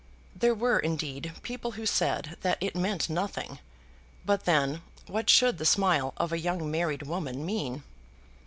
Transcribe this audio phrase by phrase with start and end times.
[0.35, 3.59] There were, indeed, people who said that it meant nothing;
[4.25, 7.83] but then, what should the smile of a young married woman mean?